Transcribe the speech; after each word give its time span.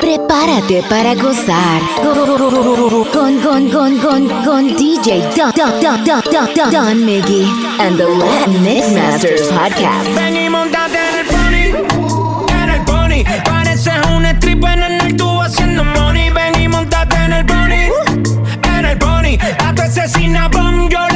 Prepárate 0.00 0.82
para 0.88 1.14
gozar 1.14 1.82
con, 3.12 3.38
con, 3.40 3.68
con, 3.70 3.98
con, 3.98 4.44
con 4.44 4.76
DJ 4.76 5.22
Don, 5.36 5.52
Don, 5.54 5.80
Don, 5.80 6.04
Don, 6.04 6.22
Don, 6.32 6.54
Don, 6.54 6.70
Don 6.70 7.04
Miggy 7.04 7.44
and 7.78 7.98
the 7.98 8.06
Latin 8.06 8.62
Mixmasters 8.62 9.48
Podcast. 9.48 10.08
Ven 10.14 10.36
y 10.36 10.48
montate 10.48 10.98
en 10.98 11.18
el 11.18 11.26
pony, 11.26 12.54
en 12.62 12.70
el 12.70 12.80
pony. 12.84 13.24
Pareces 13.44 13.92
un 14.16 14.24
stripper 14.24 14.78
en 14.78 15.00
el 15.02 15.16
tubo 15.16 15.42
haciendo 15.42 15.84
money. 15.84 16.30
Ven 16.30 16.60
y 16.62 16.68
montate 16.68 17.16
en 17.16 17.32
el 17.32 17.44
pony, 17.44 17.90
en 18.78 18.84
el 18.84 18.98
pony. 18.98 19.38
A 19.64 19.74
tu 19.74 19.82
asesina 19.82 20.50
yo 20.88 21.09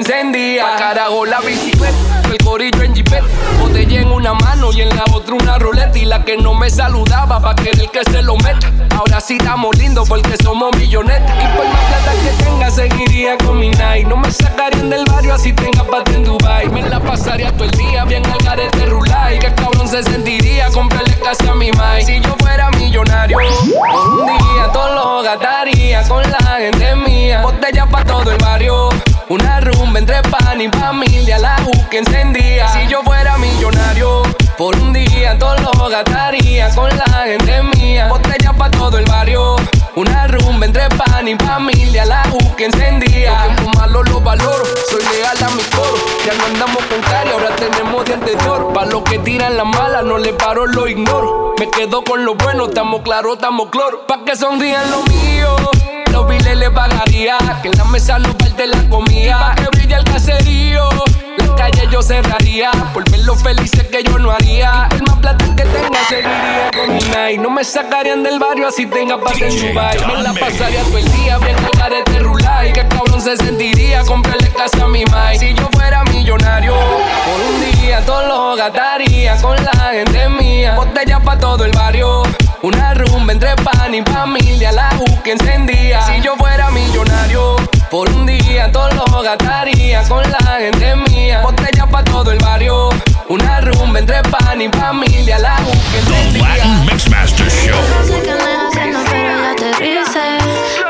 encendía. 0.00 0.64
Pa' 0.64 0.76
carajo 0.76 1.24
la 1.24 1.40
bicicleta. 1.40 1.96
El 2.30 2.38
corillo 2.38 2.82
en 2.82 2.94
jipet. 2.94 3.22
Botella 3.60 4.00
en 4.00 4.10
una 4.10 4.34
mano 4.34 4.72
y 4.72 4.80
en 4.82 4.88
la 4.90 5.04
otra 5.12 5.34
una 5.34 5.58
ruleta. 5.58 5.98
Y 5.98 6.04
la 6.04 6.24
que 6.24 6.36
no 6.36 6.54
me 6.54 6.70
saludaba 6.70 7.40
pa' 7.40 7.54
querer 7.54 7.88
que 7.90 8.02
se 8.10 8.22
lo 8.22 8.36
meta. 8.36 8.70
Ahora 8.96 9.20
sí 9.20 9.36
estamos 9.36 9.76
lindos 9.78 10.08
porque 10.08 10.36
somos 10.42 10.76
millonetas. 10.76 11.30
Y 11.30 11.56
por 11.56 11.66
más 11.66 11.84
plata 11.84 12.12
que 12.22 12.44
tenga, 12.44 12.70
seguiría 12.70 13.36
con 13.38 13.58
mi 13.58 13.70
night. 13.70 14.06
No 14.06 14.16
me 14.16 14.30
sacarían 14.30 14.90
del 14.90 15.04
barrio 15.04 15.34
así 15.34 15.52
tenga 15.52 15.84
patio 15.84 16.16
en 16.16 16.24
Dubai. 16.24 16.68
Me 16.68 16.82
la 16.82 17.00
pasaría 17.00 17.29
gastaría 35.90 36.74
con 36.74 36.88
la 36.96 37.24
gente 37.24 37.62
mía. 37.76 38.08
Botella 38.08 38.52
pa' 38.52 38.70
todo 38.70 38.96
el 38.96 39.04
barrio. 39.04 39.56
Una 39.96 40.28
rumba 40.28 40.66
entre 40.66 40.88
pan 40.88 41.26
y 41.26 41.34
familia, 41.36 42.04
la 42.04 42.22
que 42.56 42.66
encendía. 42.66 43.42
Tiempos 43.42 43.76
malos 43.76 44.08
los 44.08 44.22
valoro, 44.22 44.64
soy 44.88 45.02
leal 45.12 45.36
a 45.42 45.50
mi 45.50 45.62
coro. 45.64 45.96
Ya 46.24 46.32
no 46.34 46.44
andamos 46.46 46.82
con 46.84 47.00
ahora 47.32 47.56
tenemos 47.56 48.04
dientes 48.04 48.38
de 48.38 48.48
oro. 48.48 48.72
Pa' 48.72 48.86
los 48.86 49.02
que 49.02 49.18
tiran 49.18 49.56
la 49.56 49.64
mala, 49.64 50.02
no 50.02 50.16
le 50.16 50.32
paro, 50.32 50.66
lo 50.66 50.86
ignoro. 50.86 51.54
Me 51.58 51.68
quedo 51.68 52.02
con 52.02 52.24
lo 52.24 52.36
bueno, 52.36 52.66
estamos 52.66 53.02
claros, 53.02 53.34
estamos 53.34 53.68
cloro. 53.70 54.06
Pa' 54.06 54.24
que 54.24 54.36
sonrían 54.36 54.90
lo 54.90 55.02
mío. 55.02 55.56
Los 56.12 56.26
biles 56.28 56.56
le 56.56 56.70
pagaría, 56.70 57.36
que 57.62 57.68
en 57.68 57.76
la 57.76 57.84
mesa 57.84 58.18
no 58.18 58.28
falte 58.38 58.66
la 58.68 58.88
comida. 58.88 59.38
Pa' 59.38 59.54
que 59.56 59.68
brille 59.76 59.96
el 59.96 60.04
caserío, 60.04 60.88
la 61.50 61.56
calle 61.56 61.88
yo 61.90 62.02
cerraría. 62.02 62.70
Por 62.92 63.08
ver 63.10 63.20
lo 63.20 63.34
felices 63.34 63.86
que 63.88 64.02
yo 64.02 64.18
no 64.18 64.30
haría. 64.30 64.88
Y 64.90 64.98
por 64.98 65.08
más 65.08 65.18
plata 65.18 65.44
que 65.56 65.64
tenga, 65.64 65.98
seguiría 66.08 66.70
con 66.76 66.94
mi 66.94 67.00
night. 67.14 67.40
No 67.40 67.50
me 67.50 67.64
sacarían 67.64 68.22
del 68.22 68.38
barrio 68.38 68.68
así 68.68 68.86
tenga 68.86 69.20
parte 69.20 69.48
en 69.48 69.68
Dubai. 69.68 69.98
Me 70.06 70.22
la 70.22 70.32
pasaría 70.32 70.82
todo 70.84 70.98
el 70.98 71.12
día 71.12 71.38
bien 71.38 71.56
al 71.56 71.70
carete 71.70 72.18
rulay. 72.20 72.72
Que 72.72 72.86
cabrón 72.88 73.20
se 73.20 73.36
sentiría 73.36 74.04
comprarle 74.04 74.48
casa 74.50 74.84
a 74.84 74.88
mi 74.88 75.04
mai. 75.06 75.38
Si 75.38 75.54
yo 75.54 75.68
fuera 75.72 76.04
millonario, 76.04 76.74
por 76.74 77.40
un 77.40 77.72
día 77.72 78.04
todo 78.04 78.26
lo 78.26 78.56
gastaría 78.56 79.36
con 79.40 79.56
la 79.64 79.72
gente 79.92 80.28
mía. 80.28 80.74
Botella 80.74 81.20
pa' 81.20 81.38
todo 81.38 81.64
el 81.64 81.72
barrio. 81.72 82.22
Una 82.62 82.94
rumba 82.94 83.32
entre 83.32 83.54
pan 83.56 83.94
y 83.94 84.02
familia, 84.02 84.72
la 84.72 84.90
que 85.24 85.32
encendía. 85.32 86.02
Si 86.02 86.20
yo 86.20 86.36
fuera 86.36 86.70
millonario, 86.70 87.56
por 87.90 88.08
un 88.10 88.24
día 88.24 88.70
todo 88.70 88.88
lo 88.90 89.22
gastaría 89.22 90.02
con 90.04 90.22
la 90.30 90.38
gente 90.58 90.94
mía. 91.10 91.40
Botella 91.42 91.86
pa' 91.86 92.04
todo 92.04 92.30
el 92.30 92.38
barrio. 92.38 92.88
Una 93.28 93.60
rumba 93.60 93.98
entre 93.98 94.22
pan 94.22 94.60
y 94.60 94.68
familia, 94.68 95.38
la 95.38 95.56
que 95.56 96.32
The. 96.32 96.38
Latin 96.38 96.86
Mixmaster 96.86 97.50
Show. 97.50 97.78
Sé 98.06 98.22
que 98.22 98.30
andas 98.30 98.68
haciendo, 98.68 99.00
pero 99.10 99.42
ya 99.42 99.56
te 99.56 99.82
dice. 99.82 100.20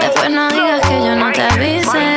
Después 0.00 0.30
no 0.30 0.50
digas 0.50 0.80
que 0.86 0.94
yo 0.94 1.16
no 1.16 1.32
te 1.32 1.42
avise. 1.42 2.09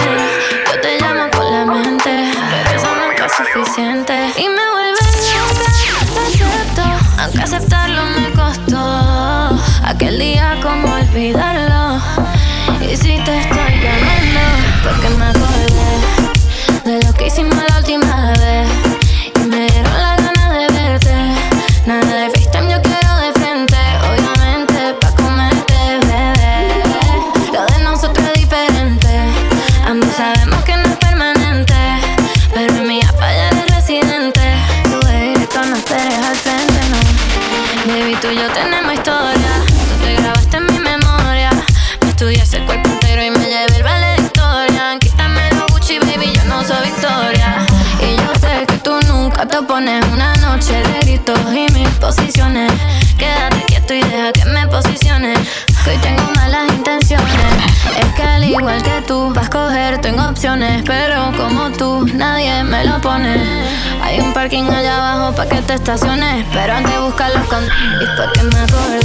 Allá 64.83 64.97
abajo 64.97 65.35
pa' 65.35 65.45
que 65.45 65.61
te 65.61 65.73
estaciones. 65.75 66.45
Pero 66.51 66.73
antes 66.73 66.99
buscar 66.99 67.31
los 67.33 67.47
con. 67.47 67.63
Y 67.63 68.05
fue 68.15 68.25
que 68.33 68.43
me 68.43 68.59
acordé 68.59 69.01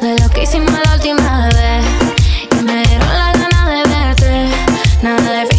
de 0.00 0.22
lo 0.22 0.28
que 0.30 0.42
hicimos 0.42 0.72
la 0.72 0.94
última 0.94 1.48
vez. 1.48 1.84
Y 2.52 2.64
me 2.64 2.82
dieron 2.82 3.08
la 3.08 3.32
ganas 3.32 3.66
de 3.68 3.82
verte. 3.90 4.48
Nada 5.02 5.44
de 5.44 5.55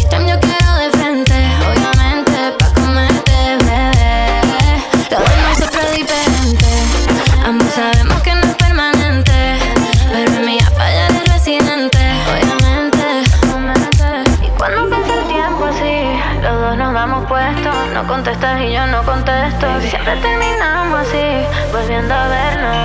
contestas 18.18 18.60
y 18.62 18.72
yo 18.72 18.84
no 18.88 19.04
contesto. 19.04 19.66
Siempre 19.80 20.16
terminamos 20.16 20.98
así, 20.98 21.46
volviendo 21.72 22.12
a 22.12 22.26
vernos. 22.26 22.76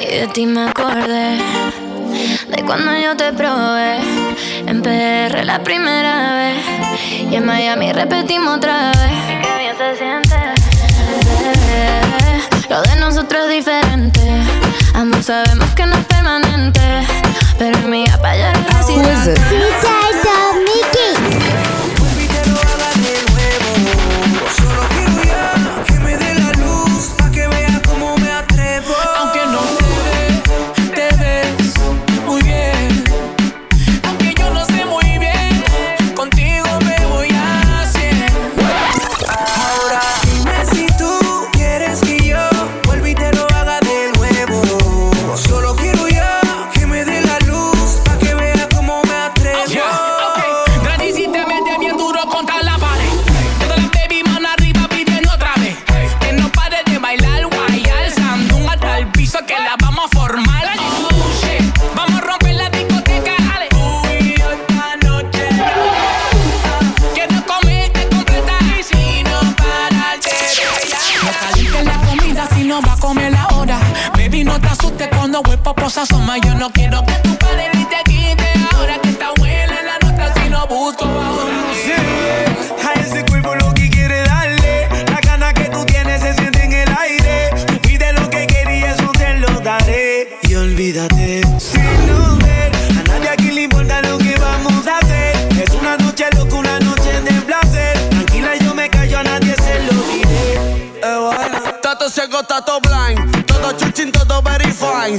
Y 0.00 0.18
de 0.18 0.26
ti 0.26 0.44
me 0.44 0.64
acordé 0.64 1.38
de 2.48 2.64
cuando 2.64 2.98
yo 2.98 3.16
te 3.16 3.32
probé 3.32 3.98
en 4.66 4.82
PR 4.82 5.44
la 5.44 5.60
primera 5.62 6.34
vez 6.34 6.56
y 7.30 7.36
en 7.36 7.46
Miami 7.46 7.92
repetimos 7.92 8.56
otra 8.56 8.90
vez. 8.90 9.12
Y 9.28 9.40
qué 9.40 9.58
bien 9.60 9.76
se 9.78 9.96
siente, 9.96 10.36
bebé. 11.38 12.68
Lo 12.68 12.82
de 12.82 12.96
nosotros 12.96 13.44
es 13.44 13.50
diferente. 13.50 14.20
Ambos 14.94 15.26
sabemos 15.26 15.61
huevo 75.42 75.74
posa 75.74 76.02
asoma. 76.02 76.38
Yo 76.38 76.54
no 76.54 76.70
quiero 76.70 77.04
que 77.04 77.31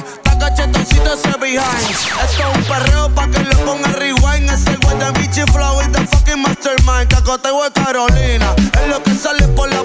Taca 0.01 0.53
chetoncito 0.53 1.13
ese 1.13 1.37
behind. 1.39 1.89
Esto 2.23 2.43
es 2.49 2.57
un 2.57 2.63
perreo 2.63 3.09
pa' 3.13 3.27
que 3.27 3.39
le 3.39 3.55
ponga 3.57 3.89
rewind. 3.93 4.49
Ese 4.49 4.75
güey 4.77 4.97
de 4.97 5.11
Bichi 5.19 5.41
Flow 5.51 5.81
y 5.81 5.91
the 5.91 6.07
fucking 6.07 6.41
mastermind. 6.41 7.07
Cacoteo 7.09 7.63
de 7.63 7.71
Carolina. 7.71 8.55
Es 8.81 8.87
lo 8.89 9.03
que 9.03 9.13
sale 9.15 9.47
por 9.49 9.69
la 9.69 9.83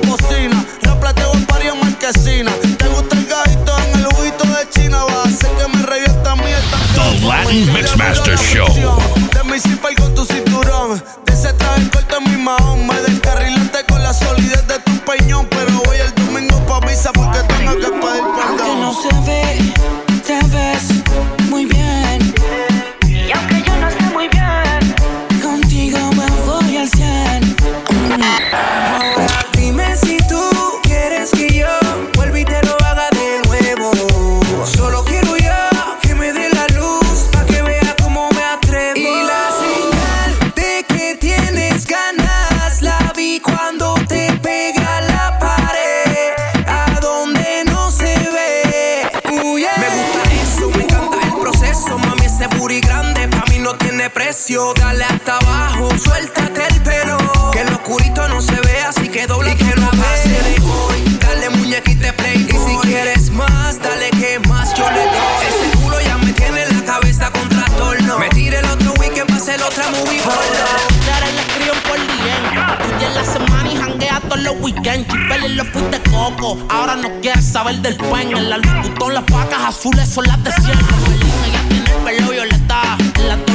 precio. 54.11 54.73
Dale 54.75 55.05
hasta 55.05 55.37
abajo, 55.37 55.91
suéltate 55.99 56.67
el 56.69 56.83
pelo. 56.83 57.19
Que 57.53 57.65
lo 57.65 57.77
oscurito 57.77 58.29
no 58.29 58.41
se 58.41 58.55
ve, 58.61 58.83
así 58.87 59.09
que 59.09 59.27
dobla 59.27 59.55
que 59.55 59.75
no 59.77 59.91
pase 59.91 60.29
de 60.29 60.63
hoy. 60.63 61.19
Dale 61.21 61.51
muñequita 61.51 62.13
play. 62.13 62.47
Y 62.49 62.53
si 62.53 62.77
quieres 62.89 63.31
más, 63.31 63.81
dale 63.81 64.11
que 64.11 64.39
más 64.49 64.75
yo 64.75 64.89
le 64.91 65.05
doy. 65.05 65.47
Ese 65.49 65.79
culo 65.79 66.01
ya 66.01 66.19
me 66.19 66.33
tiene 66.33 66.67
la 66.67 66.85
cabeza 66.85 67.31
con 67.31 67.49
trastorno. 67.49 68.19
Me 68.19 68.29
tiré 68.31 68.59
el 68.59 68.67
otro 68.67 68.93
weekend 68.99 69.29
pa' 69.29 69.37
hacer 69.37 69.63
otra 69.63 69.89
movie 69.91 70.21
porno. 70.21 70.67
Ahora 71.15 71.31
le 71.31 71.41
escriben 71.41 71.81
por 71.83 71.99
DM. 71.99 72.99
Tú 72.99 73.05
en 73.05 73.15
la 73.15 73.25
semana 73.25 73.73
y 73.73 73.77
janguea 73.77 74.21
todos 74.21 74.41
los 74.43 74.55
weekends. 74.61 75.09
Chipele 75.09 75.49
lo 75.51 75.65
fuiste 75.67 76.01
coco. 76.11 76.59
Ahora 76.69 76.97
no 76.97 77.09
quieres 77.21 77.45
saber 77.45 77.77
del 77.77 77.97
pen. 77.97 78.37
En 78.37 78.51
la 78.51 78.59
Louboutin 78.59 79.15
las 79.15 79.27
vacas 79.27 79.61
azules 79.67 80.09
son 80.09 80.27
las 80.27 80.43
de. 80.45 80.51
Melina 80.51 81.49
ya 81.53 81.69
tiene 81.69 81.91
el 81.91 82.05
pelo 82.05 82.31
violeta. 82.31 82.58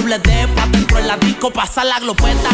Doble 0.03 0.19
D 0.19 0.47
pa' 0.53 0.67
dentro 0.67 0.99
en 0.99 1.07
la 1.07 1.15
disco 1.15 1.49
pasa 1.49 1.81
la 1.85 1.97
glopeta. 1.97 2.49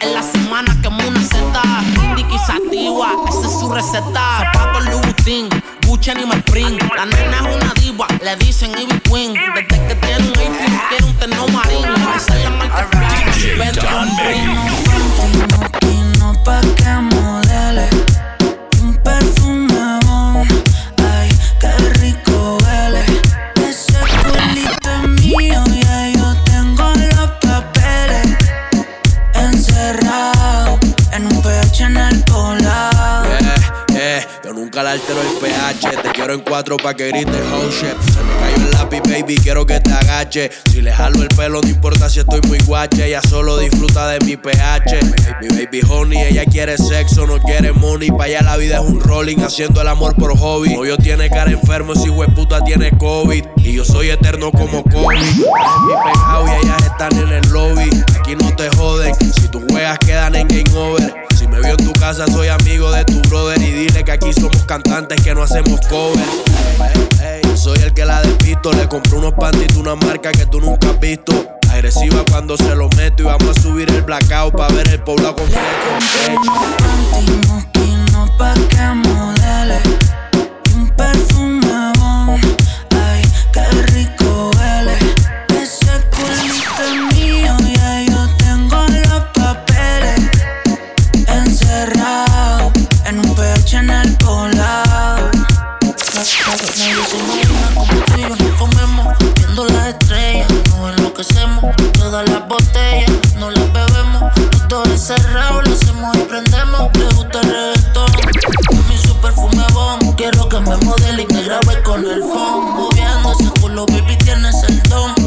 En 0.00 0.12
la 0.12 0.22
semana 0.24 0.76
quemo 0.82 1.06
una 1.06 1.22
seta. 1.22 1.62
Indiki 2.02 2.36
sativa, 2.36 3.12
esa 3.28 3.46
es 3.46 3.60
su 3.60 3.72
receta. 3.72 4.50
Zapatos 4.52 4.86
Louboutin, 4.86 5.48
Gucci 5.86 6.10
Animal 6.10 6.42
Print. 6.42 6.82
La 6.96 7.06
nena 7.06 7.48
es 7.48 7.62
una 7.62 7.72
diva, 7.74 8.08
le 8.24 8.34
dicen 8.44 8.72
Ivy 8.76 8.98
Queen. 9.08 9.34
Desde 9.34 9.68
que 9.68 9.94
tiene 9.94 10.26
un 10.26 10.34
AP, 10.34 10.88
quiere 10.88 11.04
un 11.04 11.14
terno 11.14 11.46
marín. 11.46 11.84
Esa 12.16 12.36
es 12.36 12.42
la 12.42 12.50
marca. 12.50 12.88
Pa' 36.76 36.94
que 36.94 37.08
grites 37.08 37.34
oh 37.54 37.70
shit. 37.70 37.96
Se 38.12 38.22
me 38.22 38.32
cayó 38.38 38.56
el 38.56 38.70
lápiz, 38.72 39.00
baby, 39.08 39.36
quiero 39.36 39.64
que 39.64 39.80
te 39.80 39.92
agache. 39.92 40.50
Si 40.70 40.82
le 40.82 40.92
jalo 40.92 41.22
el 41.22 41.28
pelo, 41.28 41.60
no 41.62 41.68
importa 41.68 42.08
si 42.08 42.20
estoy 42.20 42.40
muy 42.46 42.58
guache. 42.66 43.06
Ella 43.06 43.22
solo 43.22 43.58
disfruta 43.58 44.08
de 44.08 44.18
mi 44.24 44.36
pH. 44.36 45.00
Mi 45.40 45.48
baby 45.48 45.80
honey, 45.88 46.22
ella 46.22 46.44
quiere 46.44 46.76
sexo, 46.76 47.26
no 47.26 47.38
quiere 47.38 47.72
money. 47.72 48.10
Pa' 48.10 48.24
allá 48.24 48.42
la 48.42 48.56
vida 48.56 48.76
es 48.76 48.82
un 48.82 49.00
rolling, 49.00 49.38
haciendo 49.38 49.80
el 49.80 49.88
amor 49.88 50.14
por 50.16 50.36
hobby. 50.36 50.74
Novio 50.74 50.96
tiene 50.98 51.30
cara 51.30 51.50
enfermo, 51.50 51.94
si 51.94 52.10
puta 52.34 52.62
tiene 52.64 52.90
COVID. 52.98 53.44
Y 53.58 53.72
yo 53.72 53.84
soy 53.84 54.10
eterno 54.10 54.50
como 54.50 54.82
COVID. 54.84 55.18
Mi 55.20 55.94
penthouse 56.04 56.50
y 56.50 56.66
ellas 56.66 56.82
están 56.84 57.12
en 57.18 57.32
el 57.32 57.48
lobby. 57.50 57.88
Aquí 58.18 58.36
no 58.36 58.54
te 58.54 58.68
joden, 58.76 59.14
si 59.14 59.48
tus 59.48 59.62
juegas 59.70 59.98
quedan 60.00 60.34
en 60.34 60.48
game 60.48 60.78
over. 60.78 61.14
Si 61.38 61.46
me 61.46 61.60
veo 61.60 61.76
en 61.78 61.84
tu 61.84 61.92
casa, 61.92 62.26
soy 62.26 62.48
amigo 62.48 62.90
de 62.90 63.04
tu 63.04 63.20
brother. 63.28 63.60
Y 63.62 63.70
dile 63.70 64.04
que 64.04 64.12
aquí 64.12 64.32
somos 64.32 64.64
cantantes 64.64 65.22
que 65.22 65.34
no 65.34 65.42
hacemos 65.42 65.80
cover. 65.88 66.47
Soy 67.54 67.78
el 67.82 67.92
que 67.92 68.04
la 68.04 68.22
despisto. 68.22 68.72
Le 68.72 68.88
compré 68.88 69.18
unos 69.18 69.34
panties 69.34 69.76
una 69.76 69.94
marca 69.94 70.32
que 70.32 70.46
tú 70.46 70.60
nunca 70.60 70.90
has 70.90 71.00
visto. 71.00 71.32
Agresiva 71.70 72.24
cuando 72.30 72.56
se 72.56 72.74
lo 72.74 72.88
meto 72.90 73.22
y 73.22 73.26
vamos 73.26 73.56
a 73.56 73.60
subir 73.60 73.90
el 73.90 74.02
blackout 74.02 74.56
para 74.56 74.72
ver 74.74 74.88
el 74.88 75.02
poblado 75.02 75.36
con 75.36 75.46
fresco. 75.46 76.38
pa' 78.38 78.54
que 78.54 78.86
modele 78.94 79.80
un 80.74 80.88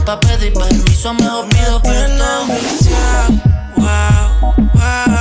Pa' 0.06 0.20
pedir 0.20 0.52
permiso, 0.54 1.14
mejor 1.14 1.48
pido 1.50 1.82
perdón. 1.82 2.50
Wow, 3.78 4.54
wow, 4.74 5.21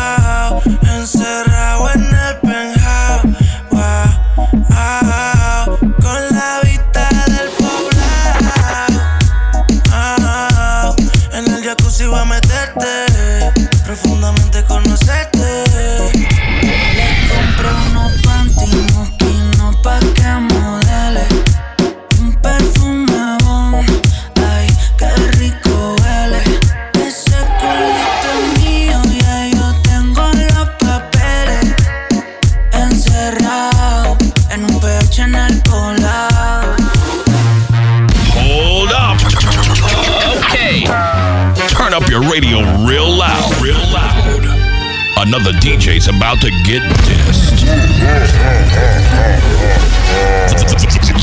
Another 45.21 45.53
DJ's 45.61 46.09
about 46.09 46.41
to 46.41 46.49
get 46.65 46.81
dissed. 47.05 47.61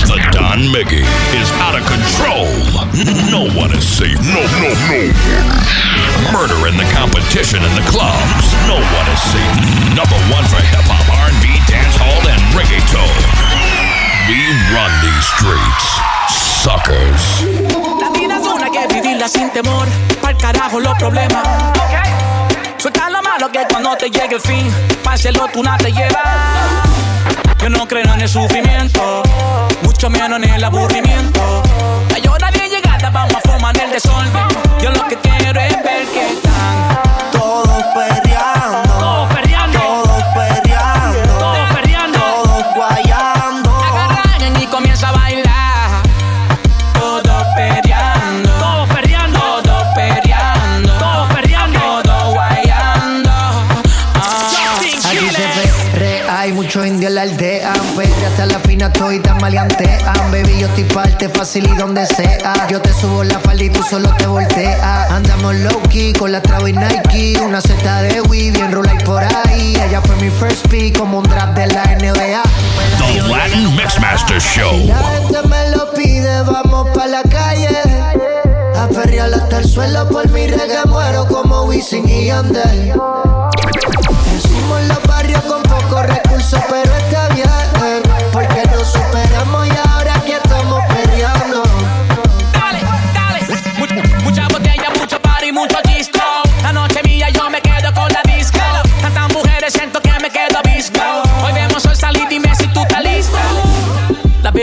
The 0.05 0.21
Don 0.29 0.69
Miggy 0.69 1.01
is 1.33 1.49
out 1.65 1.73
of 1.73 1.81
control. 1.89 2.45
No 3.33 3.49
one 3.57 3.73
is 3.73 3.81
safe. 3.81 4.21
No, 4.21 4.45
no, 4.61 4.69
no. 4.69 5.01
Murder 6.29 6.69
in 6.69 6.77
the 6.77 6.85
competition 6.93 7.57
in 7.57 7.73
the 7.73 7.81
clubs. 7.89 8.45
No 8.69 8.77
one 8.77 9.07
is 9.09 9.21
safe. 9.33 9.57
Number 9.97 10.21
one 10.29 10.45
for 10.45 10.61
hip 10.61 10.85
hop, 10.85 11.01
R&B, 11.33 11.57
dancehall, 11.65 12.21
and 12.29 12.41
reggaeton. 12.53 13.17
We 14.29 14.37
run 14.77 14.93
these 15.01 15.25
streets. 15.25 15.85
Suckers. 16.29 17.41
La 17.97 18.11
vida 18.13 18.37
es 18.37 18.45
una 18.45 18.69
que 18.69 18.93
vivirla 18.93 19.27
sin 19.27 19.49
temor. 19.49 19.87
Pa'l 20.21 20.37
carajo 20.37 20.79
los 20.79 20.95
problemas. 20.99 21.41
Suelta 22.77 23.09
lo 23.09 23.21
malo 23.23 23.51
que 23.51 23.65
cuando 23.69 23.95
te 23.97 24.09
llegue 24.09 24.35
el 24.35 24.41
fin, 24.41 24.71
páselo 25.03 25.47
tú 25.51 25.63
nada 25.63 25.77
te 25.77 25.91
lleva. 25.91 26.21
Yo 27.59 27.69
no 27.69 27.87
creo 27.87 28.13
en 28.13 28.21
el 28.21 28.29
sufrimiento, 28.29 29.23
mucho 29.81 30.09
menos 30.09 30.41
en 30.43 30.53
el 30.53 30.63
aburrimiento. 30.63 31.63
La 32.09 32.31
hora 32.31 32.51
de 32.51 32.69
llegada, 32.69 33.09
vamos 33.09 33.33
a 33.35 33.41
formar 33.41 33.75
el 33.79 33.91
desorden. 33.91 34.47
Yo 34.79 34.91
lo 34.91 35.03
que 35.07 35.17
quiero 35.17 35.59
es 35.59 35.83
ver 35.83 36.05
que 36.07 36.33
están 36.33 37.01
todos 37.31 37.83
perreando, 37.95 38.86
maleantean. 59.39 60.31
Baby, 60.31 60.59
yo 60.59 60.67
estoy 60.67 60.83
parte 60.85 61.29
fácil 61.29 61.67
y 61.71 61.75
donde 61.75 62.05
sea. 62.05 62.67
Yo 62.69 62.81
te 62.81 62.91
subo 62.93 63.23
la 63.23 63.39
falda 63.39 63.63
y 63.63 63.69
tú 63.69 63.81
solo 63.83 64.13
te 64.17 64.27
volteas. 64.27 65.11
Andamos 65.11 65.55
low 65.55 65.81
key 65.89 66.13
con 66.13 66.31
la 66.31 66.41
Travis 66.41 66.75
Nike. 66.75 67.39
Una 67.41 67.61
seta 67.61 68.01
de 68.01 68.21
Wii, 68.21 68.51
bien 68.51 68.71
y 68.71 69.03
por 69.03 69.23
ahí. 69.23 69.75
Ella 69.75 70.01
fue 70.01 70.15
mi 70.17 70.29
first 70.29 70.67
pick 70.67 70.97
como 70.97 71.19
un 71.19 71.23
draft 71.23 71.53
de 71.53 71.67
la 71.67 71.83
NBA. 71.83 72.43
The 72.97 73.21
Latin 73.27 73.75
Mixmaster 73.75 74.41
Show. 74.41 74.71
Si 74.71 74.83
la 74.85 74.97
gente 74.97 75.47
me 75.47 75.69
lo 75.69 75.91
pide, 75.93 76.41
vamos 76.43 76.89
pa' 76.93 77.07
la 77.07 77.23
calle. 77.23 77.69
A 78.77 78.87
perrear 78.87 79.33
hasta 79.33 79.59
el 79.59 79.67
suelo 79.67 80.07
por 80.09 80.29
mi 80.29 80.47
reggae 80.47 80.85
muero 80.85 81.27
como 81.27 81.63
Wisin 81.63 82.07
y 82.07 82.25
Yandel. 82.25 82.93
Crecimos 84.23 84.81
en 84.81 84.87
los 84.87 85.03
barrios 85.03 85.41
con 85.43 85.63
pocos 85.63 86.05
recursos, 86.05 86.59
pero 86.69 86.95
está 86.95 87.29
bien. 87.29 87.56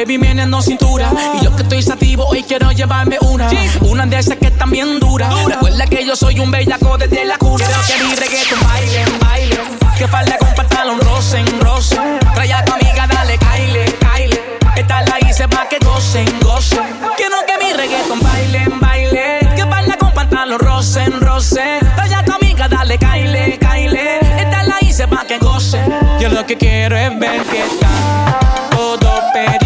Baby 0.05 0.19
meneando 0.19 0.61
cintura. 0.61 1.11
Y 1.41 1.45
yo 1.45 1.57
que 1.57 1.63
estoy 1.63 1.83
sativo 1.83 2.27
hoy 2.27 2.43
quiero 2.43 2.71
llevarme 2.73 3.17
una. 3.23 3.49
Una 3.81 4.07
de 4.07 4.19
esas 4.19 4.37
que 4.37 4.49
están 4.49 4.71
bien 4.71 5.01
dura. 5.01 5.31
Recuerda 5.47 5.87
que 5.87 6.05
yo 6.05 6.15
soy 6.15 6.41
un 6.41 6.51
bellaco 6.51 6.99
desde 6.99 7.25
la 7.25 7.39
cuna. 7.39 7.65
Quiero 7.65 7.81
que 7.87 8.05
mi 8.05 8.15
reggaeton 8.15 8.61
baile, 8.63 9.05
baile. 9.21 9.59
Que 9.97 10.09
falda 10.09 10.37
con 10.39 10.55
pantalón 10.55 11.01
rosen, 11.01 11.47
rosen 11.61 12.19
Trae 12.35 12.53
a 12.53 12.65
tu 12.65 12.73
amiga, 12.73 13.07
dale, 13.07 13.39
caile, 13.39 13.85
caile. 14.01 14.43
Esta 14.77 15.03
la 15.03 15.17
hice 15.27 15.49
pa' 15.49 15.69
que 15.69 15.79
gocen, 15.79 16.27
gocen. 16.41 16.85
Quiero 17.17 17.37
que 17.47 17.65
mi 17.65 17.73
reggaeton 17.73 18.21
baile, 18.21 18.65
baile. 18.81 19.39
Que 19.57 19.65
falda 19.65 19.97
con 19.97 20.13
pantalón 20.13 20.59
rosen, 20.59 21.21
rosen 21.21 21.81
Trae 21.95 22.15
a 22.15 22.25
tu 22.25 22.33
amiga, 22.33 22.69
dale, 22.69 22.99
caile, 22.99 23.59
caile. 23.59 24.19
Esta 24.39 24.65
la 24.65 24.77
hice 24.81 25.09
pa' 25.09 25.25
que 25.25 25.39
gocen. 25.39 25.85
Yo 26.21 26.29
lo 26.29 26.45
que 26.45 26.57
quiero 26.59 26.97
es 26.97 27.19
ver 27.19 27.43
que 27.45 27.63
están 27.63 28.35
todos 28.71 29.21
perreando, 29.33 29.64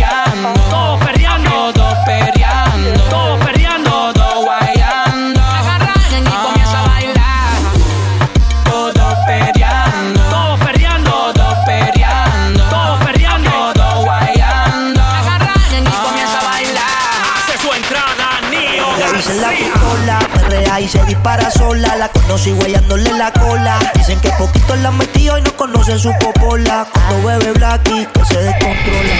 Dispara 21.29 21.51
sola. 21.51 21.95
La 21.97 22.09
conocí 22.09 22.53
guayándole 22.53 23.13
la 23.13 23.31
cola. 23.31 23.79
Dicen 23.95 24.19
que 24.21 24.31
poquito 24.31 24.75
la 24.77 24.91
metió 24.91 25.37
y 25.37 25.43
no 25.43 25.55
conocen 25.57 25.99
su 25.99 26.11
popola. 26.19 26.87
Cuando 26.91 27.29
bebe 27.29 27.53
Blacky, 27.53 28.07
que 28.07 28.25
se 28.25 28.39
descontrola. 28.39 29.15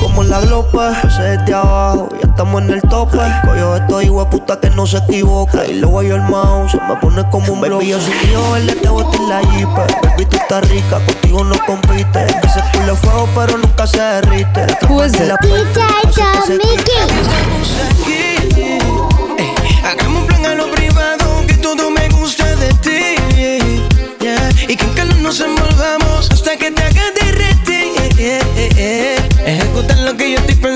Como 0.00 0.22
la 0.24 0.40
glopa, 0.40 0.94
se 1.10 1.22
desde 1.22 1.52
abajo, 1.52 2.08
ya 2.22 2.28
estamos 2.28 2.62
en 2.62 2.70
el 2.70 2.80
tope. 2.82 3.18
Coyo 3.44 3.76
estoy 3.76 4.10
puta 4.30 4.58
que 4.58 4.70
no 4.70 4.86
se 4.86 4.96
equivoca. 4.96 5.66
Y 5.66 5.74
luego 5.74 6.02
yo 6.02 6.16
el 6.16 6.22
mouse, 6.22 6.72
se 6.72 6.80
me 6.80 6.96
pone 6.96 7.28
como 7.28 7.52
un 7.52 7.60
baby. 7.60 7.88
Yo 7.88 8.00
soy 8.00 8.14
mío, 8.26 8.56
él 8.56 8.78
te 8.80 8.88
bote 8.88 9.14
en 9.18 9.28
la 9.28 9.42
jeep. 9.42 9.68
Baby, 9.68 10.24
tú 10.24 10.36
estás 10.38 10.66
rica, 10.70 11.04
contigo 11.04 11.44
no 11.44 11.56
compite. 11.66 12.26
Ese 12.42 12.62
culo 12.72 12.96
fuego, 12.96 13.28
pero 13.34 13.58
nunca 13.58 13.86
se 13.86 14.00
derrite. 14.00 14.66
Who 14.88 15.04
is 15.04 15.12
it? 15.20 15.32
Y 24.68 24.76
que 24.76 24.84
en 24.84 24.94
calor 24.94 25.16
nos 25.18 25.40
envolvamos 25.40 26.30
hasta 26.30 26.56
que 26.56 26.70
te 26.70 26.82
hagas 26.82 27.14
derretir. 27.14 27.92
Ejecutar 29.46 29.98
lo 29.98 30.16
que 30.16 30.32
yo 30.32 30.38
estoy 30.38 30.54
pensando, 30.56 30.75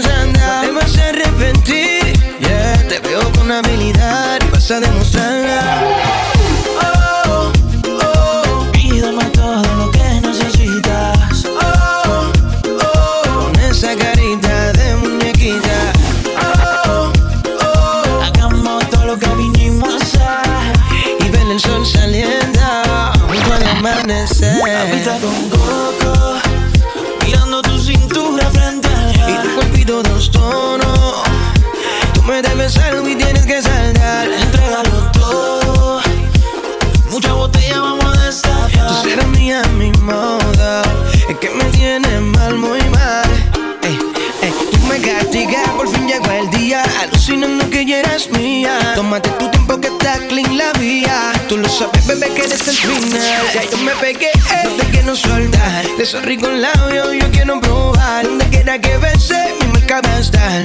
Tómate 48.94 49.30
tu 49.30 49.48
tiempo 49.50 49.80
que 49.80 49.88
está 49.88 50.18
clean 50.28 50.58
la 50.58 50.72
vía. 50.78 51.32
Tú 51.48 51.56
lo 51.56 51.68
sabes, 51.68 52.06
bebé, 52.06 52.28
que 52.34 52.42
eres 52.42 52.68
el 52.68 52.76
final. 52.76 53.22
Ya 53.54 53.64
yo 53.70 53.78
me 53.78 53.92
pegué, 53.92 54.30
no 54.64 54.70
te 54.70 54.84
quiero 54.90 55.16
soltar. 55.16 55.86
De 55.96 56.02
esos 56.02 56.22
ricos 56.24 56.50
labios 56.50 57.08
yo 57.20 57.30
quiero 57.30 57.60
probar. 57.60 58.24
Donde 58.24 58.44
quiera 58.46 58.78
que 58.78 58.96
bese, 58.98 59.54
mi 59.60 59.66
marca 59.72 60.00
va 60.02 60.14
a 60.14 60.20
estar. 60.20 60.62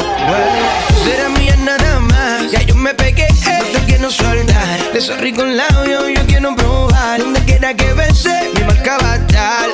Serás 1.05 1.39
mía 1.39 1.55
nada 1.57 1.99
más. 1.99 2.51
Ya 2.51 2.61
yo 2.63 2.75
me 2.75 2.93
pegué, 2.93 3.27
no 3.29 3.79
te 3.79 3.85
quiero 3.85 4.11
soltar. 4.11 4.91
De 4.91 4.99
esos 4.99 5.17
ricos 5.19 5.47
labios 5.47 6.03
yo 6.15 6.25
quiero 6.27 6.55
probar. 6.55 7.19
Donde 7.19 7.39
quiera 7.45 7.73
que 7.73 7.93
bese, 7.93 8.51
mi 8.55 8.63
marca 8.65 8.97
va 8.97 9.13
a 9.13 9.15
estar. 9.15 9.69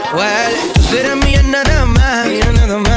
Serás 0.92 1.16
mía 1.26 1.42
nada 1.44 1.86
más. 1.86 2.28
Mía 2.28 2.52
nada 2.54 2.78
más. 2.78 2.91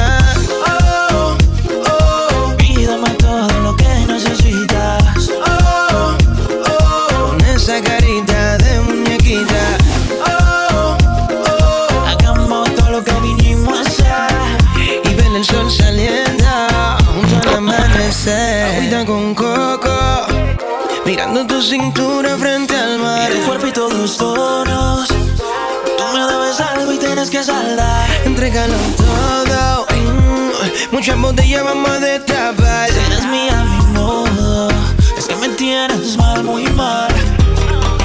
Dos 24.05 24.17
tonos. 24.17 25.07
Tú 25.07 26.03
me 26.13 26.19
debes 26.27 26.59
algo 26.59 26.91
y 26.93 26.97
tienes 26.99 27.29
que 27.29 27.43
saldar. 27.43 28.07
Entrégalo 28.23 28.75
todo. 28.97 29.87
mm, 29.89 30.51
Muchas 30.93 31.17
botellas 31.19 31.63
vamos 31.63 31.89
a 31.89 31.99
destapar. 31.99 32.89
Eres 32.89 33.25
mía 33.25 33.59
a 33.61 33.63
mi 33.63 33.85
modo. 33.93 34.69
Es 35.17 35.25
que 35.25 35.35
me 35.37 35.49
tienes 35.49 36.17
mal, 36.17 36.43
muy 36.43 36.67
mal. 36.67 37.07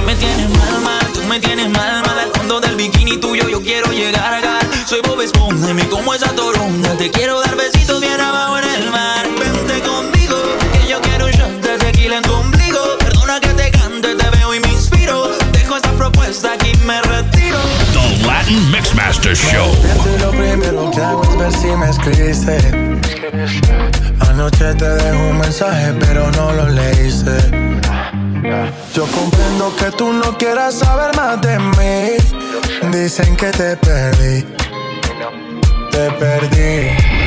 Me 0.07 0.15
tienes 0.17 0.49
mal, 0.49 0.81
mal. 0.83 1.07
Tú 1.13 1.23
me 1.25 1.39
tienes 1.39 1.69
mal, 1.69 2.03
mal. 2.07 2.19
Al 2.19 2.31
fondo 2.33 2.61
del 2.61 2.77
bikini 2.77 3.19
tuyo 3.19 3.47
yo 3.49 3.61
quiero 3.61 3.93
llegar 3.93 4.33
a 4.33 4.41
gal. 4.41 4.67
Soy 4.87 5.01
Bob 5.07 5.21
Esponja 5.21 5.69
y 5.71 5.75
me 5.75 5.87
como 5.89 6.15
esa 6.15 6.31
toronja. 6.35 6.97
Te 6.97 7.11
quiero 7.11 7.41
dar 7.41 7.57
besitos 7.57 7.80
Mixmaster 18.51 19.37
Show. 19.37 19.71
Lo 20.21 20.31
primero 20.31 20.91
que 20.91 21.01
hago 21.01 21.23
es 21.23 21.39
ver 21.39 21.53
si 21.53 21.69
me 21.69 21.89
escribiste. 21.89 22.59
Anoche 24.29 24.75
te 24.75 24.89
dejo 24.89 25.29
un 25.29 25.39
mensaje, 25.39 25.95
pero 26.01 26.31
no 26.33 26.53
lo 26.53 26.69
leíste. 26.69 27.37
Yo 28.95 29.07
comprendo 29.07 29.75
que 29.77 29.91
tú 29.93 30.13
no 30.13 30.37
quieras 30.37 30.81
saber 30.81 31.15
más 31.17 31.41
de 31.41 31.59
mí. 31.59 32.91
Dicen 32.91 33.37
que 33.37 33.51
te 33.53 33.77
perdí. 33.77 34.45
Te 35.93 36.11
perdí. 36.13 37.20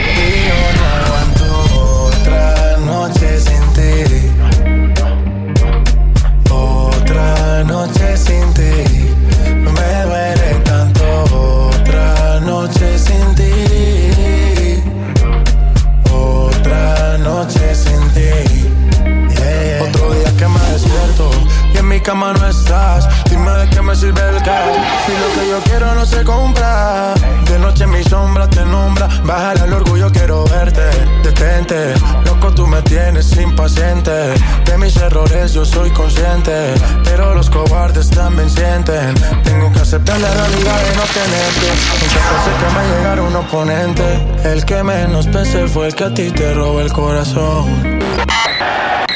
El 43.56 44.66
que 44.66 44.82
menos 44.82 45.28
pensé 45.28 45.68
fue 45.68 45.86
el 45.86 45.94
que 45.94 46.06
a 46.06 46.14
ti 46.14 46.32
te 46.32 46.56
robó 46.56 46.82
el 46.82 46.92
corazón. 46.92 48.00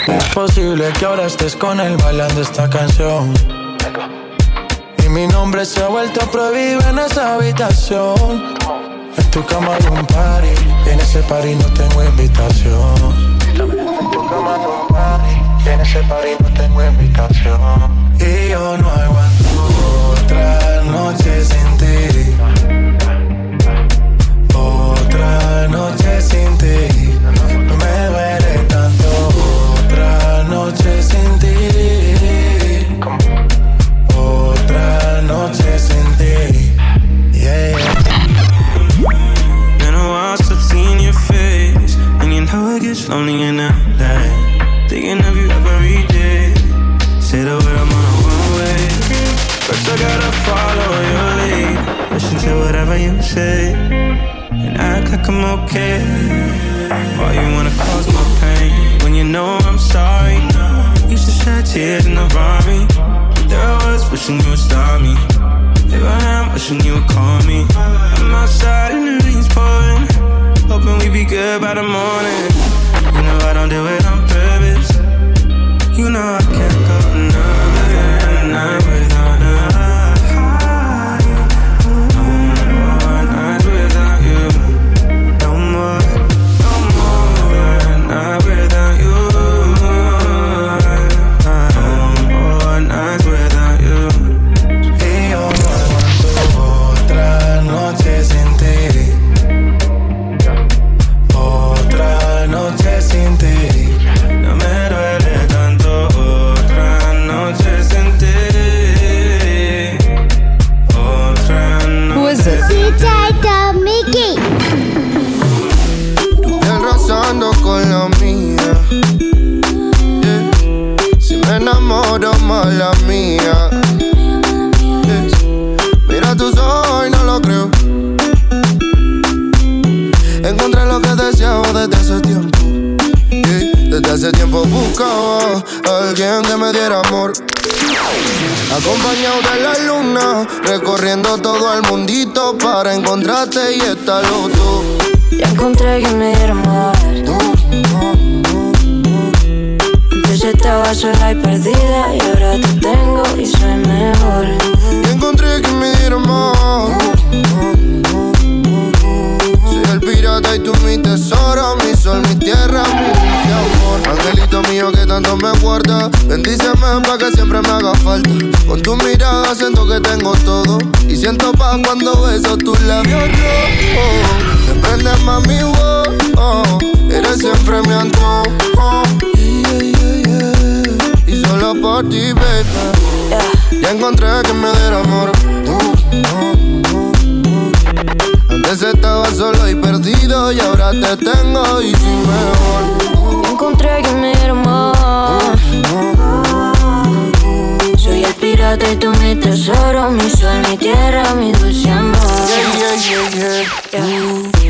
Es 0.08 0.26
posible 0.26 0.86
que 1.00 1.06
ahora 1.06 1.26
estés 1.26 1.56
con 1.56 1.80
él 1.80 1.97
bailando 1.97 2.43
esta 2.43 2.69
canción. 2.69 3.34
Y 5.04 5.10
mi 5.10 5.26
nombre 5.26 5.65
se 5.65 5.84
ha 5.84 5.88
vuelto 5.88 6.19
prohibido 6.30 6.82
en 6.88 7.00
esa 7.00 7.34
habitación. 7.34 8.56
En 9.17 9.32
tu 9.32 9.43
cama 9.43 9.73
hay 9.73 9.88
un 9.88 10.06
party, 10.06 10.50
en 10.91 11.00
ese 11.00 11.23
party 11.23 11.56
no 11.56 11.65
tengo 11.73 12.04
invitación. 12.04 13.38
En 13.56 14.12
tu 14.12 14.30
cama 14.30 14.54
hay 14.54 14.65
un 14.65 14.88
party, 14.88 15.69
en 15.71 15.80
ese 15.80 16.04
party 16.04 16.30
no 16.39 16.54
tengo 16.54 16.86
invitación. 16.86 18.15
Y 18.19 18.50
yo 18.52 18.78
no 18.78 18.88
aguanto 18.88 20.13
otra 20.13 20.84
noche 20.84 21.43
sin 21.43 21.78
ti. 21.78 22.16
Otra 25.67 25.80
noche 25.80 26.21
sin 26.21 26.58
ti. 26.58 27.19
Me 27.77 28.08
duele 28.08 28.65
tanto. 28.67 29.34
Otra 29.75 30.43
noche 30.43 31.01
sin 31.01 31.38
ti. 31.39 31.56
Otra 34.15 35.21
noche 35.21 35.77
sin 35.77 36.15
ti. 36.15 36.71
Yeah. 37.34 37.75
Been 39.77 39.93
a 39.93 40.08
while 40.08 40.38
since 40.38 40.51
I've 40.51 40.62
seen 40.62 40.99
your 41.01 41.13
face, 41.13 41.97
and 42.21 42.34
you 42.34 42.45
know 42.45 42.75
it 42.75 42.82
gets 42.82 43.10
lonely 43.10 43.41
in 43.41 43.58
LA. 43.58 44.88
Thinking 44.88 45.19
of 45.25 45.36
you 45.36 45.49
every 45.51 46.06
day. 46.08 46.53
Say 47.19 47.43
the 47.43 47.51
word, 47.51 47.77
I'm 47.77 47.91
on 47.91 48.06
a 48.06 48.13
one 48.23 48.56
way. 48.56 48.88
First 49.67 49.89
I 49.89 49.97
gotta 49.97 50.32
follow 50.47 50.91
your 51.12 51.30
lead, 51.41 51.77
listen 52.13 52.38
to 52.39 52.56
whatever 52.63 52.95
you 52.97 53.21
say, 53.21 53.75
act 54.79 55.11
like 55.11 55.27
I'm 55.27 55.43
okay. 55.59 55.99
Why 57.17 57.33
you 57.33 57.53
wanna 57.55 57.73
cause 57.77 58.07
my 58.07 58.25
pain 58.41 58.99
when 59.03 59.13
you 59.15 59.23
know 59.23 59.57
I'm 59.67 59.79
sorry? 59.79 60.37
Used 61.09 61.25
to 61.25 61.31
shed 61.31 61.65
tears 61.65 62.05
in 62.05 62.15
the 62.15 62.27
army. 62.37 62.85
There 63.49 63.59
I 63.59 63.91
was 63.91 64.09
wishing 64.11 64.39
you 64.39 64.49
would 64.49 64.59
stop 64.59 65.01
me. 65.01 65.15
Here 65.91 66.05
I 66.05 66.19
am 66.37 66.53
wishing 66.53 66.79
you 66.81 66.93
would 66.95 67.07
call 67.07 67.41
me. 67.43 67.65
I'm 67.75 68.35
outside 68.35 68.91
and 68.91 69.07
the 69.07 69.25
rain's 69.25 69.47
pouring, 69.47 70.05
hoping 70.69 70.97
we 70.99 71.09
be 71.09 71.23
good 71.25 71.61
by 71.61 71.73
the 71.73 71.83
morning. 71.83 72.43
You 73.15 73.21
know 73.25 73.37
I 73.49 73.53
don't 73.53 73.69
do 73.69 73.81
it 73.95 74.05
on 74.05 74.19
purpose. 74.27 74.89
You 75.97 76.09
know 76.09 76.27
I 76.39 76.43
can't 76.55 76.79
go 76.89 76.97
another 77.17 78.47
night 78.53 78.83
without 78.85 79.16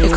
Y 0.04 0.10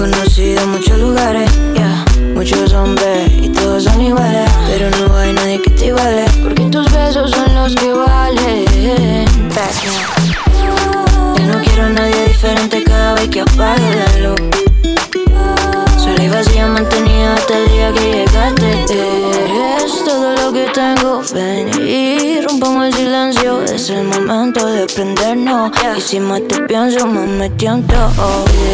si 26.10 26.18
más 26.18 26.40
te 26.48 26.60
pienso, 26.62 27.06
más 27.06 27.28
me 27.28 27.48
tiento. 27.50 27.94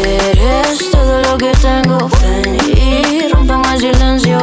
Eres 0.09 0.89
todo 0.89 1.21
lo 1.21 1.37
que 1.37 1.51
tengo. 1.61 2.09
Ven 2.19 2.55
y 2.55 3.31
rompamos 3.31 3.73
el 3.73 3.93
silencio. 3.93 4.39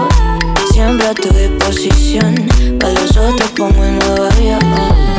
Siempre 0.71 1.09
a 1.09 1.15
tu 1.15 1.29
disposición. 1.31 2.37
Para 2.79 2.93
los 2.93 3.17
otros 3.17 3.51
pongo 3.57 3.83
en 3.83 3.99
modo 3.99 4.29
avión. 4.31 4.61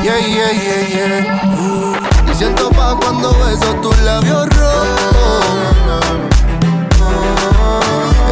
Yeah, 0.04 0.20
yeah, 0.20 0.52
yeah, 0.54 0.88
yeah. 0.88 2.32
y 2.32 2.36
siento 2.36 2.70
paz 2.70 2.96
cuando 3.02 3.34
beso 3.40 3.74
tus 3.82 4.00
labios 4.04 4.48
rojos. 4.56 5.46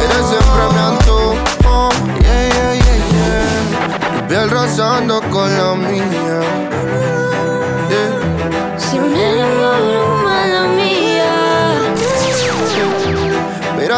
Eres 0.04 0.26
siempre 0.26 0.62
mi 0.72 0.78
antojo. 0.78 1.90
Yeah, 2.22 2.48
yeah, 2.48 2.74
yeah, 2.76 2.98
yeah. 3.12 4.20
Tu 4.20 4.26
piel 4.26 4.48
rozando 4.48 5.20
con 5.30 5.54
la 5.54 5.74
mía. 5.74 6.13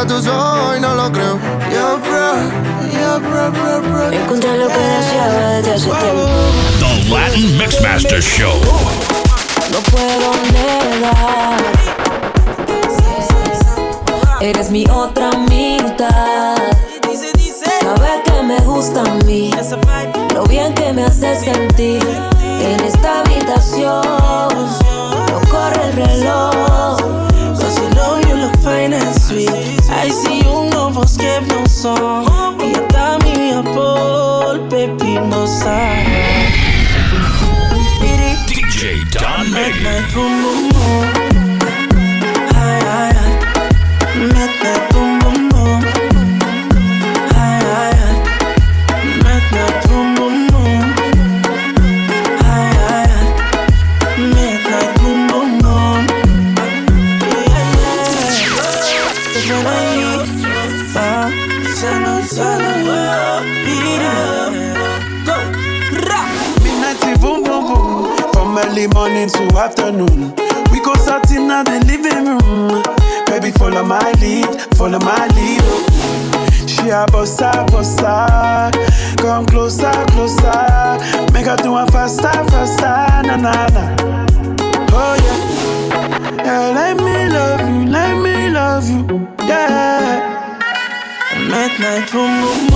Tus 0.07 0.27
ojos 0.29 0.77
y 0.77 0.81
no 0.81 0.95
lo 0.95 1.11
creo. 1.11 1.39
Yeah, 1.69 1.97
bro, 1.97 2.35
yeah, 2.91 3.19
bro, 3.19 3.51
bro, 3.51 3.81
bro. 3.83 4.13
Encontré 4.13 4.57
lo 4.57 4.69
que 4.69 4.79
deseaba 4.79 5.51
desde 5.57 5.73
hace 5.75 5.91
tiempo. 5.91 6.29
The 6.79 7.11
Latin 7.11 7.59
Mixmaster 7.59 8.23
Show. 8.23 8.55
No 9.73 9.81
puedo 9.91 10.33
negar. 10.53 11.61
Eres 14.41 14.71
mi 14.71 14.87
otra 14.89 15.33
mitad. 15.33 16.57
Sabes 17.83 18.23
que 18.25 18.43
me 18.45 18.59
gusta 18.61 19.03
a 19.03 19.15
mí. 19.25 19.51
Lo 20.35 20.45
bien 20.45 20.73
que 20.75 20.93
me 20.93 21.05
hace 21.05 21.35
sentir 21.35 22.03
en 22.61 22.81
esta 22.81 23.21
habitación 23.21 24.03
corre 25.51 25.85
el 25.89 25.93
reloj. 25.95 27.26
You 30.97 31.03
know 31.03 31.07
vos 31.07 31.19
que 31.19 31.41
no 31.41 31.67
son. 31.67 32.57
Y 32.59 32.73
hasta 32.75 33.19
Midnight 91.79 92.11
boom 92.11 92.41
boom 92.41 92.67
boom. 92.69 92.76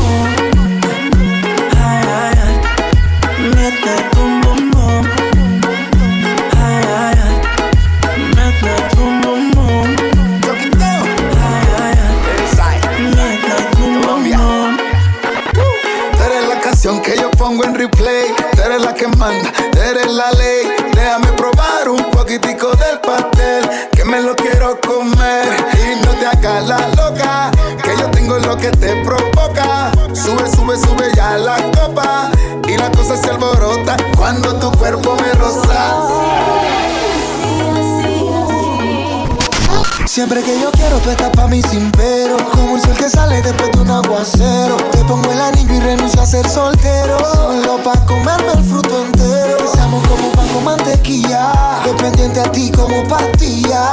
Siempre 40.11 40.43
que 40.43 40.61
yo 40.61 40.73
quiero, 40.73 40.99
tú 40.99 41.11
estás 41.11 41.31
pa' 41.31 41.47
mí 41.47 41.63
sin 41.63 41.91
pero. 41.93 42.37
Como 42.51 42.75
el 42.75 42.83
sol 42.83 42.97
que 42.97 43.09
sale 43.09 43.41
después 43.43 43.71
de 43.71 43.79
un 43.79 43.91
aguacero. 43.91 44.77
Te 44.91 45.05
pongo 45.05 45.31
el 45.31 45.41
anillo 45.41 45.73
y 45.73 45.79
renuncio 45.79 46.21
a 46.21 46.27
ser 46.27 46.49
soltero. 46.49 47.17
Solo 47.33 47.83
pa' 47.85 48.05
comerme 48.07 48.53
el 48.55 48.65
fruto 48.65 49.03
entero. 49.03 49.57
Besamos 49.63 50.07
como 50.09 50.33
pan 50.33 50.49
con 50.49 50.65
mantequilla. 50.65 51.53
Dependiente 51.85 52.41
a 52.41 52.51
ti 52.51 52.71
como 52.71 53.03
pastilla. 53.05 53.93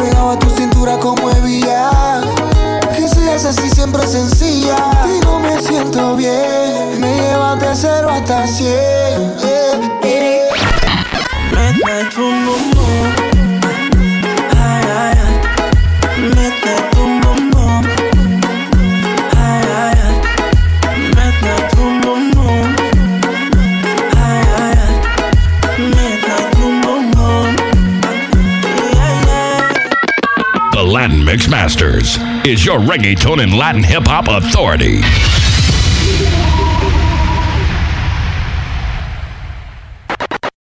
Pegado 0.00 0.30
a 0.30 0.38
tu 0.38 0.48
cintura 0.50 0.98
como 0.98 1.30
hebilla. 1.30 2.22
Si 2.96 3.28
es 3.28 3.44
así, 3.44 3.68
siempre 3.70 4.06
sencilla. 4.06 4.76
Y 5.06 5.24
no 5.24 5.38
me 5.38 5.60
siento 5.60 6.16
bien. 6.16 6.98
Me 6.98 7.14
llevas 7.20 7.60
de 7.60 7.76
cero 7.76 8.08
hasta 8.10 8.46
cien. 8.46 9.36
Yeah, 9.38 10.37
Masters 31.48 32.16
is 32.46 32.64
your 32.64 32.78
reggaeton 32.78 33.42
and 33.42 33.56
Latin 33.56 33.82
hip 33.82 34.04
hop 34.06 34.28
authority. 34.28 35.00